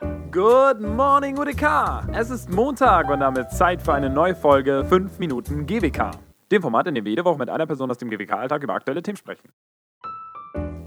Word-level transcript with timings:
Good 0.00 0.80
morning, 0.80 1.36
UDK! 1.38 2.08
Es 2.14 2.30
ist 2.30 2.50
Montag 2.50 3.10
und 3.10 3.20
damit 3.20 3.50
Zeit 3.50 3.82
für 3.82 3.92
eine 3.92 4.08
neue 4.08 4.34
Folge 4.34 4.82
5 4.88 5.18
Minuten 5.18 5.66
GWK. 5.66 6.12
Dem 6.50 6.62
Format, 6.62 6.86
in 6.86 6.94
dem 6.94 7.04
wir 7.04 7.10
jede 7.10 7.24
Woche 7.24 7.38
mit 7.38 7.50
einer 7.50 7.66
Person 7.66 7.90
aus 7.90 7.98
dem 7.98 8.08
GWK-Alltag 8.08 8.62
über 8.62 8.74
aktuelle 8.74 9.02
Themen 9.02 9.18
sprechen. 9.18 9.50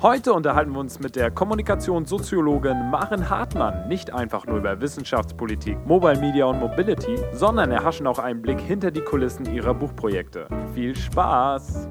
Heute 0.02 0.34
unterhalten 0.34 0.72
wir 0.72 0.80
uns 0.80 1.00
mit 1.00 1.16
der 1.16 1.30
Kommunikationssoziologin 1.30 2.90
Maren 2.90 3.30
Hartmann 3.30 3.88
nicht 3.88 4.12
einfach 4.12 4.48
nur 4.48 4.58
über 4.58 4.82
Wissenschaftspolitik, 4.82 5.78
Mobile 5.86 6.20
Media 6.20 6.46
und 6.46 6.60
Mobility, 6.60 7.18
sondern 7.34 7.70
erhaschen 7.70 8.08
auch 8.08 8.20
einen 8.20 8.42
Blick 8.42 8.60
hinter 8.60 8.90
die 8.90 9.02
Kulissen 9.02 9.46
ihrer 9.54 9.76
Buchprojekte. 9.76 10.48
Viel 10.74 10.96
Spaß! 10.96 11.88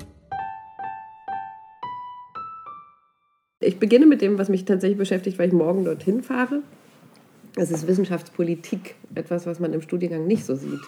Ich 3.60 3.78
beginne 3.78 4.06
mit 4.06 4.22
dem, 4.22 4.38
was 4.38 4.48
mich 4.48 4.64
tatsächlich 4.64 4.98
beschäftigt, 4.98 5.38
weil 5.38 5.48
ich 5.48 5.54
morgen 5.54 5.84
dorthin 5.84 6.22
fahre. 6.24 6.62
Das 7.54 7.70
ist 7.70 7.86
Wissenschaftspolitik, 7.86 8.94
etwas, 9.14 9.46
was 9.46 9.60
man 9.60 9.72
im 9.72 9.82
Studiengang 9.82 10.26
nicht 10.26 10.44
so 10.44 10.54
sieht. 10.54 10.80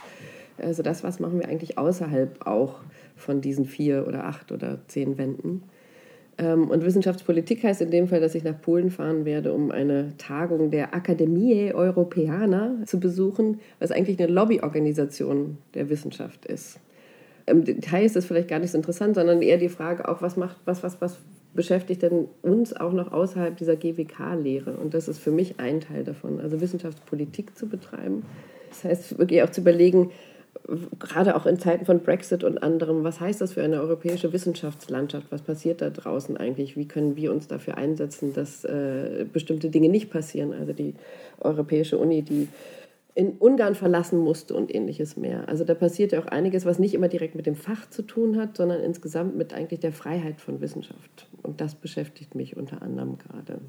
Also 0.58 0.82
das, 0.82 1.04
was 1.04 1.20
machen 1.20 1.40
wir 1.40 1.48
eigentlich 1.48 1.76
außerhalb 1.76 2.46
auch 2.46 2.80
von 3.16 3.40
diesen 3.40 3.64
vier 3.66 4.06
oder 4.06 4.24
acht 4.24 4.50
oder 4.52 4.78
zehn 4.86 5.18
Wänden. 5.18 5.62
Ähm, 6.38 6.70
und 6.70 6.84
Wissenschaftspolitik 6.84 7.62
heißt 7.62 7.82
in 7.82 7.90
dem 7.90 8.08
Fall, 8.08 8.20
dass 8.20 8.34
ich 8.34 8.44
nach 8.44 8.60
Polen 8.60 8.90
fahren 8.90 9.24
werde, 9.24 9.52
um 9.52 9.70
eine 9.70 10.16
Tagung 10.16 10.70
der 10.70 10.94
Academie 10.94 11.72
Europeana 11.72 12.76
zu 12.86 12.98
besuchen, 12.98 13.60
was 13.78 13.90
eigentlich 13.90 14.18
eine 14.18 14.32
Lobbyorganisation 14.32 15.58
der 15.74 15.90
Wissenschaft 15.90 16.46
ist. 16.46 16.80
Im 17.46 17.64
Detail 17.64 18.04
ist 18.04 18.16
das 18.16 18.24
vielleicht 18.24 18.48
gar 18.48 18.58
nicht 18.58 18.70
so 18.70 18.78
interessant, 18.78 19.16
sondern 19.16 19.42
eher 19.42 19.58
die 19.58 19.68
Frage 19.68 20.08
auch, 20.08 20.22
was 20.22 20.36
macht, 20.36 20.56
was, 20.64 20.82
was, 20.82 21.00
was 21.00 21.18
beschäftigt 21.54 22.02
denn 22.02 22.28
uns 22.42 22.74
auch 22.74 22.92
noch 22.92 23.12
außerhalb 23.12 23.56
dieser 23.56 23.76
GWK-Lehre? 23.76 24.72
Und 24.76 24.94
das 24.94 25.08
ist 25.08 25.18
für 25.18 25.30
mich 25.30 25.58
ein 25.58 25.80
Teil 25.80 26.04
davon, 26.04 26.40
also 26.40 26.60
Wissenschaftspolitik 26.60 27.56
zu 27.56 27.68
betreiben. 27.68 28.24
Das 28.70 28.84
heißt, 28.84 29.18
wirklich 29.18 29.42
auch 29.42 29.50
zu 29.50 29.60
überlegen, 29.60 30.10
gerade 30.98 31.36
auch 31.36 31.46
in 31.46 31.58
Zeiten 31.58 31.84
von 31.84 32.00
Brexit 32.00 32.42
und 32.42 32.62
anderem, 32.62 33.04
was 33.04 33.20
heißt 33.20 33.40
das 33.40 33.52
für 33.52 33.62
eine 33.62 33.80
europäische 33.80 34.32
Wissenschaftslandschaft? 34.32 35.26
Was 35.30 35.42
passiert 35.42 35.80
da 35.82 35.90
draußen 35.90 36.36
eigentlich? 36.36 36.76
Wie 36.76 36.88
können 36.88 37.16
wir 37.16 37.32
uns 37.32 37.48
dafür 37.48 37.76
einsetzen, 37.76 38.32
dass 38.32 38.64
äh, 38.64 39.26
bestimmte 39.30 39.70
Dinge 39.70 39.88
nicht 39.88 40.10
passieren? 40.10 40.52
Also 40.52 40.72
die 40.72 40.94
Europäische 41.40 41.98
Uni, 41.98 42.22
die 42.22 42.48
in 43.14 43.32
Ungarn 43.38 43.76
verlassen 43.76 44.18
musste 44.18 44.54
und 44.54 44.74
ähnliches 44.74 45.16
mehr. 45.16 45.48
Also 45.48 45.64
da 45.64 45.74
passiert 45.74 46.12
ja 46.12 46.20
auch 46.20 46.26
einiges, 46.26 46.64
was 46.64 46.80
nicht 46.80 46.94
immer 46.94 47.08
direkt 47.08 47.36
mit 47.36 47.46
dem 47.46 47.54
Fach 47.54 47.88
zu 47.88 48.02
tun 48.02 48.36
hat, 48.36 48.56
sondern 48.56 48.80
insgesamt 48.80 49.36
mit 49.36 49.54
eigentlich 49.54 49.80
der 49.80 49.92
Freiheit 49.92 50.40
von 50.40 50.60
Wissenschaft. 50.60 51.28
Und 51.42 51.60
das 51.60 51.76
beschäftigt 51.76 52.34
mich 52.34 52.56
unter 52.56 52.82
anderem 52.82 53.18
gerade. 53.18 53.60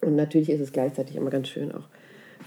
Und 0.00 0.16
natürlich 0.16 0.50
ist 0.50 0.60
es 0.60 0.72
gleichzeitig 0.72 1.16
immer 1.16 1.30
ganz 1.30 1.48
schön, 1.48 1.72
auch 1.72 1.88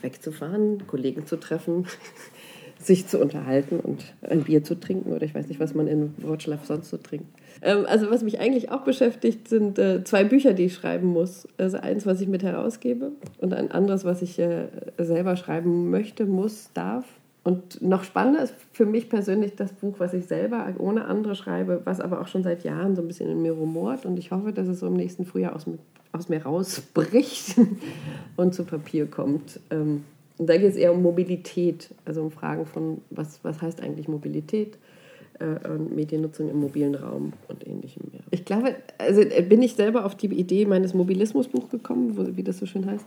wegzufahren, 0.02 0.86
Kollegen 0.88 1.26
zu 1.26 1.38
treffen, 1.38 1.86
sich 2.86 3.08
zu 3.08 3.20
unterhalten 3.20 3.80
und 3.80 4.14
ein 4.22 4.44
Bier 4.44 4.64
zu 4.64 4.76
trinken 4.76 5.12
oder 5.14 5.24
ich 5.24 5.36
weiß 5.36 5.48
nicht, 5.48 5.60
was 5.60 5.74
man 5.74 5.88
in 5.88 6.14
Wroclaw 6.18 6.60
sonst 6.64 6.90
so 6.90 6.98
trinkt. 6.98 7.28
Ähm, 7.62 7.86
also 7.88 8.10
was 8.10 8.24
mich 8.24 8.40
eigentlich 8.40 8.72
auch 8.72 8.82
beschäftigt, 8.82 9.48
sind 9.48 9.78
äh, 9.80 10.04
zwei 10.04 10.24
Bücher, 10.24 10.54
die 10.54 10.66
ich 10.66 10.74
schreiben 10.74 11.08
muss. 11.08 11.48
Also 11.58 11.78
eins, 11.78 12.06
was 12.06 12.22
ich 12.22 12.28
mit 12.28 12.44
herausgebe 12.44 13.12
und 13.40 13.54
ein 13.54 13.72
anderes, 13.72 14.06
was 14.06 14.22
ich 14.22 14.40
äh, 14.40 14.68
selber 14.98 15.36
schreiben 15.36 15.90
möchte, 15.90 16.26
muss, 16.26 16.70
darf. 16.74 17.06
Und 17.44 17.82
noch 17.82 18.04
spannender 18.04 18.44
ist 18.44 18.54
für 18.72 18.86
mich 18.86 19.10
persönlich 19.10 19.56
das 19.56 19.74
Buch, 19.74 19.96
was 19.98 20.14
ich 20.14 20.26
selber 20.26 20.68
ohne 20.78 21.06
andere 21.06 21.36
schreibe, 21.36 21.82
was 21.86 22.00
aber 22.00 22.22
auch 22.22 22.28
schon 22.28 22.44
seit 22.44 22.64
Jahren 22.64 22.96
so 22.96 23.02
ein 23.02 23.08
bisschen 23.08 23.32
in 23.32 23.42
mir 23.42 23.54
rumort. 23.54 24.06
Und 24.06 24.20
ich 24.20 24.30
hoffe, 24.30 24.54
dass 24.54 24.68
es 24.68 24.80
so 24.80 24.88
im 24.88 24.94
nächsten 24.94 25.26
Frühjahr 25.26 25.56
aus, 25.56 25.66
aus 26.12 26.30
mir 26.30 26.44
rausbricht 26.44 27.56
und 28.38 28.54
zu 28.54 28.64
Papier 28.64 29.08
kommt. 29.08 29.60
Ähm, 29.72 30.04
und 30.42 30.48
da 30.48 30.58
geht 30.58 30.72
es 30.72 30.76
eher 30.76 30.92
um 30.92 31.04
Mobilität, 31.04 31.94
also 32.04 32.24
um 32.24 32.32
Fragen 32.32 32.66
von, 32.66 33.02
was, 33.12 33.44
was 33.44 33.62
heißt 33.62 33.80
eigentlich 33.80 34.08
Mobilität 34.08 34.80
äh, 35.38 35.70
und 35.70 35.96
Mediennutzung 35.96 36.50
im 36.50 36.60
mobilen 36.60 36.96
Raum 36.96 37.34
und 37.48 37.68
ähnlichem 37.68 38.10
mehr. 38.12 38.22
Ich 38.32 38.44
glaube, 38.44 38.74
also 38.98 39.22
äh, 39.22 39.44
bin 39.44 39.62
ich 39.62 39.76
selber 39.76 40.04
auf 40.04 40.16
die 40.16 40.26
Idee 40.26 40.66
meines 40.66 40.96
Mobilismusbuchs 40.96 41.70
gekommen, 41.70 42.18
wo, 42.18 42.36
wie 42.36 42.42
das 42.42 42.58
so 42.58 42.66
schön 42.66 42.88
heißt, 42.88 43.06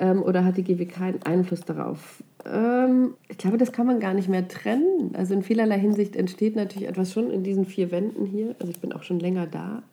ähm, 0.00 0.20
oder 0.20 0.44
hat 0.44 0.56
die 0.56 0.64
GWK 0.64 1.00
einen 1.00 1.22
Einfluss 1.22 1.60
darauf? 1.60 2.24
Ähm, 2.44 3.14
ich 3.28 3.38
glaube, 3.38 3.56
das 3.56 3.70
kann 3.70 3.86
man 3.86 4.00
gar 4.00 4.12
nicht 4.12 4.28
mehr 4.28 4.48
trennen. 4.48 5.12
Also 5.12 5.32
in 5.32 5.44
vielerlei 5.44 5.78
Hinsicht 5.78 6.16
entsteht 6.16 6.56
natürlich 6.56 6.88
etwas 6.88 7.12
schon 7.12 7.30
in 7.30 7.44
diesen 7.44 7.66
vier 7.66 7.92
Wänden 7.92 8.26
hier. 8.26 8.56
Also 8.58 8.72
ich 8.72 8.80
bin 8.80 8.92
auch 8.92 9.04
schon 9.04 9.20
länger 9.20 9.46
da. 9.46 9.84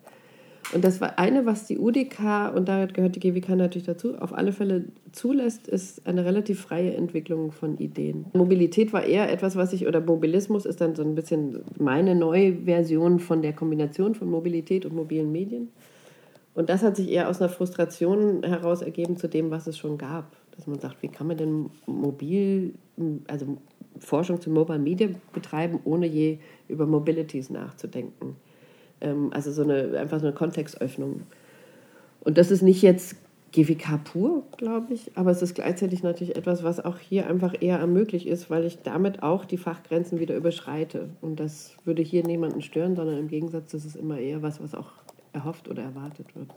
Und 0.74 0.86
das 0.86 1.02
eine, 1.02 1.46
was 1.46 1.68
die 1.68 1.78
UDK, 1.78 2.54
und 2.56 2.70
da 2.70 2.86
gehört 2.86 3.16
die 3.16 3.20
GWK 3.20 3.56
natürlich 3.56 3.86
dazu, 3.86 4.16
auf 4.18 4.34
alle 4.34 4.54
Fälle 4.54 4.86
zulässt, 5.12 5.68
ist 5.68 6.08
eine 6.08 6.24
relativ 6.24 6.62
freie 6.62 6.94
Entwicklung 6.94 7.52
von 7.52 7.78
Ideen. 7.78 8.26
Mobilität 8.34 8.94
war 8.94 9.04
eher 9.04 9.32
etwas, 9.32 9.56
was 9.56 9.74
ich, 9.74 9.88
oder 9.88 10.00
Mobilismus 10.00 10.66
ist 10.66 10.80
dann 10.80 10.96
so 10.96 11.04
ein 11.04 11.16
bisschen 11.16 11.60
meine 11.78 12.16
neue 12.16 12.64
Version 12.64 13.20
von 13.20 13.42
der 13.42 13.54
Kombination 13.54 14.16
von 14.16 14.30
Mobilität 14.30 14.86
und 14.86 14.96
mobilen 14.96 15.32
Medien. 15.32 15.70
Und 16.54 16.70
das 16.70 16.84
hat 16.84 16.96
sich 16.96 17.10
eher 17.10 17.30
aus 17.30 17.42
einer 17.42 17.50
Frustration 17.50 18.44
heraus 18.44 18.82
ergeben 18.82 19.18
zu 19.18 19.28
dem, 19.28 19.52
was 19.52 19.68
es 19.68 19.78
schon 19.78 19.98
gab. 19.98 20.36
Dass 20.56 20.68
man 20.68 20.80
sagt, 20.80 21.02
wie 21.02 21.08
kann 21.08 21.28
man 21.28 21.38
denn 21.38 21.70
mobil, 21.86 22.74
also 23.28 23.58
Forschung 24.00 24.40
zu 24.42 24.50
Mobile 24.50 24.80
Media 24.80 25.10
betreiben, 25.34 25.80
ohne 25.84 26.08
je 26.08 26.40
über 26.68 26.86
Mobilities 26.86 27.50
nachzudenken. 27.50 28.36
Ähm, 29.02 29.32
also 29.34 29.52
so 29.52 29.64
eine, 29.64 29.98
einfach 30.00 30.20
so 30.20 30.28
eine 30.28 30.36
Kontextöffnung. 30.36 31.24
Und 32.22 32.38
das 32.38 32.52
ist 32.52 32.62
nicht 32.62 32.82
jetzt 32.82 33.16
GWK 33.52 33.98
pur, 34.04 34.44
glaube 34.58 34.94
ich, 34.94 35.12
aber 35.16 35.32
es 35.32 35.42
ist 35.42 35.56
gleichzeitig 35.56 36.04
natürlich 36.04 36.38
etwas, 36.38 36.64
was 36.64 36.80
auch 36.80 36.98
hier 36.98 37.28
einfach 37.28 37.54
eher 37.60 37.80
ermöglicht 37.80 38.26
ist, 38.26 38.50
weil 38.50 38.64
ich 38.66 38.80
damit 38.82 39.24
auch 39.24 39.44
die 39.44 39.58
Fachgrenzen 39.58 40.20
wieder 40.20 40.36
überschreite. 40.36 41.10
Und 41.20 41.40
das 41.40 41.76
würde 41.84 42.02
hier 42.02 42.26
niemanden 42.26 42.62
stören, 42.62 42.96
sondern 42.96 43.18
im 43.18 43.28
Gegensatz, 43.28 43.72
das 43.72 43.84
ist 43.84 43.98
immer 43.98 44.18
eher 44.18 44.42
was, 44.42 44.64
was 44.64 44.74
auch 44.74 44.92
erhofft 45.34 45.68
oder 45.68 45.84
erwartet 45.84 46.34
wird. 46.36 46.48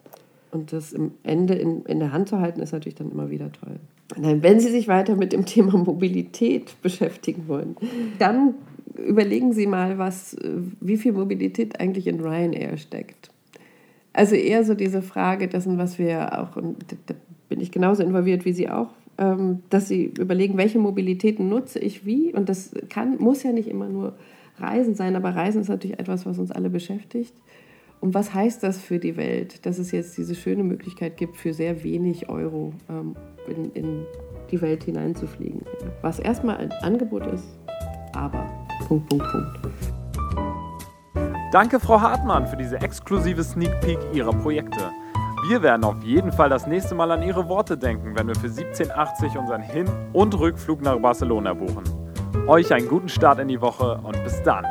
Und 0.52 0.72
das 0.72 0.92
im 0.92 1.12
Ende 1.24 1.54
in, 1.54 1.84
in 1.84 1.98
der 1.98 2.12
Hand 2.12 2.28
zu 2.28 2.38
halten, 2.38 2.60
ist 2.60 2.72
natürlich 2.72 2.94
dann 2.94 3.10
immer 3.10 3.28
wieder 3.28 3.50
toll. 3.50 3.80
Nein, 4.16 4.42
wenn 4.44 4.60
Sie 4.60 4.70
sich 4.70 4.86
weiter 4.86 5.16
mit 5.16 5.32
dem 5.32 5.46
Thema 5.46 5.76
Mobilität 5.76 6.80
beschäftigen 6.80 7.48
wollen, 7.48 7.76
dann 8.20 8.54
überlegen 8.96 9.52
Sie 9.52 9.66
mal, 9.66 9.98
was, 9.98 10.36
wie 10.80 10.96
viel 10.96 11.12
Mobilität 11.12 11.80
eigentlich 11.80 12.06
in 12.06 12.20
Ryanair 12.20 12.76
steckt. 12.76 13.30
Also 14.12 14.36
eher 14.36 14.64
so 14.64 14.74
diese 14.74 15.02
Frage 15.02 15.48
dessen, 15.48 15.76
was 15.76 15.98
wir 15.98 16.38
auch, 16.38 16.56
und 16.56 16.76
da 17.06 17.14
bin 17.48 17.60
ich 17.60 17.72
genauso 17.72 18.02
involviert 18.02 18.44
wie 18.44 18.52
Sie 18.52 18.68
auch, 18.70 18.90
ähm, 19.18 19.62
dass 19.70 19.88
Sie 19.88 20.12
überlegen, 20.18 20.56
welche 20.56 20.78
Mobilitäten 20.78 21.48
nutze 21.48 21.78
ich 21.78 22.06
wie. 22.06 22.32
Und 22.32 22.48
das 22.48 22.72
kann, 22.88 23.18
muss 23.18 23.42
ja 23.42 23.52
nicht 23.52 23.68
immer 23.68 23.88
nur 23.88 24.14
Reisen 24.58 24.94
sein, 24.94 25.16
aber 25.16 25.30
Reisen 25.30 25.60
ist 25.60 25.68
natürlich 25.68 25.98
etwas, 25.98 26.26
was 26.26 26.38
uns 26.38 26.52
alle 26.52 26.70
beschäftigt. 26.70 27.34
Und 28.00 28.14
was 28.14 28.34
heißt 28.34 28.62
das 28.62 28.78
für 28.78 28.98
die 28.98 29.16
Welt, 29.16 29.64
dass 29.66 29.78
es 29.78 29.90
jetzt 29.90 30.16
diese 30.18 30.34
schöne 30.34 30.62
Möglichkeit 30.62 31.16
gibt, 31.16 31.36
für 31.36 31.54
sehr 31.54 31.82
wenig 31.82 32.28
Euro 32.28 32.72
ähm, 32.88 33.16
in, 33.48 33.72
in 33.72 34.04
die 34.50 34.60
Welt 34.60 34.84
hineinzufliegen? 34.84 35.62
Was 36.02 36.18
erstmal 36.18 36.58
ein 36.58 36.70
Angebot 36.82 37.26
ist, 37.26 37.46
aber 38.12 38.63
Punkt, 38.88 39.08
Punkt, 39.08 39.24
Punkt. 39.30 39.74
Danke, 41.52 41.78
Frau 41.78 42.00
Hartmann, 42.00 42.46
für 42.46 42.56
diese 42.56 42.80
exklusive 42.80 43.44
Sneak 43.44 43.80
Peek 43.80 43.98
Ihrer 44.12 44.32
Projekte. 44.32 44.90
Wir 45.48 45.62
werden 45.62 45.84
auf 45.84 46.02
jeden 46.02 46.32
Fall 46.32 46.48
das 46.48 46.66
nächste 46.66 46.94
Mal 46.94 47.10
an 47.10 47.22
Ihre 47.22 47.48
Worte 47.48 47.76
denken, 47.76 48.16
wenn 48.16 48.26
wir 48.26 48.34
für 48.34 48.48
1780 48.48 49.38
unseren 49.38 49.62
Hin- 49.62 49.90
und 50.12 50.38
Rückflug 50.38 50.80
nach 50.82 50.98
Barcelona 50.98 51.52
buchen. 51.52 51.84
Euch 52.46 52.72
einen 52.72 52.88
guten 52.88 53.08
Start 53.08 53.38
in 53.38 53.48
die 53.48 53.60
Woche 53.60 54.00
und 54.02 54.22
bis 54.24 54.42
dann. 54.42 54.64